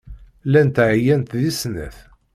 [0.47, 1.97] Llant ɛyant deg snat.